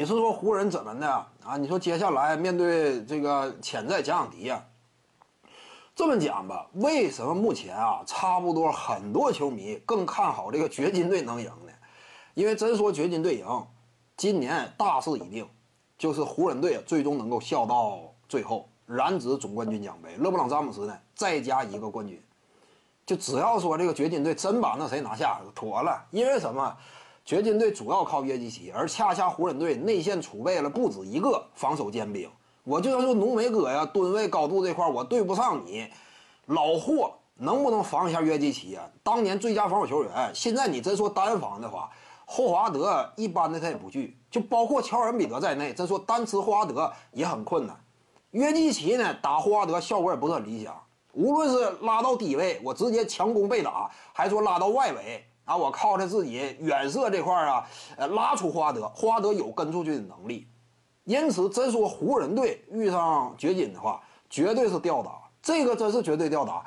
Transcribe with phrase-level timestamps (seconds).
[0.00, 1.06] 你是说湖人怎么的
[1.44, 1.58] 啊？
[1.58, 4.64] 你说接下来面对这个潜在假想敌呀？
[5.94, 11.72] 这么讲吧，为什么目前啊，差不多很多球迷更看好这个掘金队能赢呢？
[12.32, 13.66] 因为真说掘金队赢，
[14.16, 15.46] 今年大势已定，
[15.98, 20.16] 就是湖人队最终能够笑到最后，染指总冠军奖杯。
[20.16, 22.18] 勒布朗詹姆斯呢，再加一个冠军，
[23.04, 26.06] 就只要说这个掘金队真把那谁拿下，妥了。
[26.10, 26.74] 因为什么？
[27.30, 32.28] 掘金队主要靠约基奇，而恰恰湖人队内线储备了不止一个防守尖兵。
[32.64, 35.86] 我就要说浓眉哥呀，吨位高度这块我对不上你，
[36.46, 38.84] 老霍能不能防一下约基奇啊？
[39.04, 41.88] 当年最佳防守球员，现在你真说单防的话，
[42.24, 47.76] 霍华德一般的他也不惧，就包括乔恩比德在内，真说单吃霍华德也很困难。
[48.32, 50.76] 约基奇呢，打霍华德效果也不是很理想，
[51.12, 60.46] 无论是拉到低位，我直接强攻被打，还说拉到外围啊，我靠他自己远射这块啊，呃，拉出花德，花德有跟出去的能力。
[61.06, 65.10] 因此，真说湖人队遇上掘金的话，绝对是吊打。
[65.42, 66.64] 这个真是绝对吊打。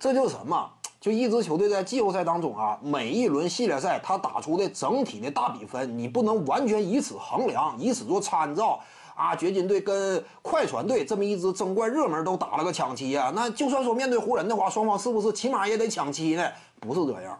[0.00, 0.68] 这就是什么？
[1.00, 8.80] 就一支球队在季后赛当中啊，每一轮系列赛他打出的整体的大比分，你不能完全以此衡量，以此做参照
[9.14, 9.36] 啊。
[9.36, 16.50] 掘金队跟快船队这么一支争冠热门都打了个抢七啊，那就算说面对湖人的话，双方是不是起码也得抢七呢？
[16.80, 17.38] 不是这样。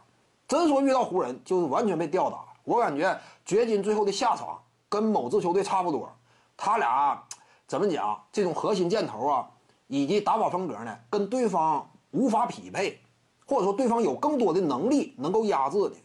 [0.54, 2.44] 真说遇到湖人，就是完全被吊打。
[2.62, 6.08] 我感觉掘金最后的下场跟某支球队差不多。
[6.56, 7.20] 他俩
[7.66, 8.22] 怎么讲？
[8.30, 9.50] 这种核心箭头啊，
[9.88, 13.00] 以及打法风格呢，跟对方无法匹配，
[13.46, 15.96] 或者说对方有更多的能力能够压制你，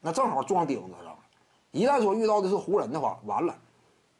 [0.00, 1.18] 那正好撞钉子上了。
[1.70, 3.54] 一旦说遇到的是湖人的话，完了，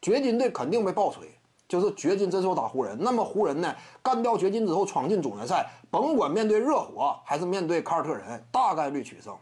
[0.01, 1.29] 掘金队肯定被爆锤。
[1.67, 9.37] 就是掘金这时候打湖人，那么湖人呢干掉掘金之后闯进总决赛，甭管面对热火还是面对凯尔特人，大概率取胜。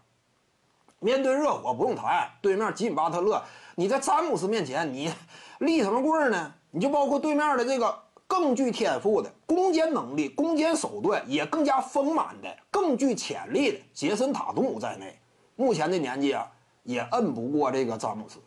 [0.99, 3.43] 面对热火不用谈，对面吉米巴特勒，
[3.75, 5.11] 你在詹姆斯面前你。
[5.59, 6.53] 立什么棍呢？
[6.69, 15.19] 你就包括对面的这个更具天赋的攻坚能力、攻坚手段也更加丰满的、更具潜力的杰森塔图姆在内，
[15.55, 16.47] 目前的年纪啊，
[16.83, 18.37] 也摁不过这个詹姆斯。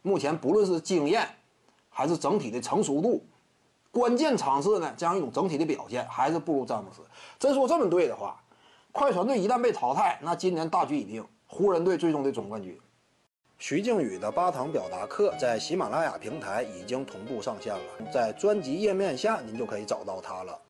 [0.00, 1.28] 目前不论是经验，
[1.90, 3.22] 还是整体的成熟度，
[3.90, 7.02] 关键场次呢，这样一种整体的表现，还是不如詹姆斯。
[7.38, 8.42] 真说这么对的话，
[8.92, 12.78] 快船队一旦被淘汰，那今年大局已定，湖人队最终的总冠军。
[13.58, 20.60] 徐静宇的八堂表达课在喜马拉雅平台已经同步上线了，在专辑页面下您就可以找到它了。